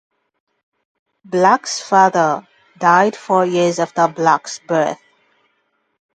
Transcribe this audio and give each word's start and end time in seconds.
Black's 1.23 1.79
father 1.79 2.47
died 2.79 3.15
four 3.15 3.45
years 3.45 3.77
after 3.77 4.07
Black's 4.07 4.57
birth. 4.57 4.97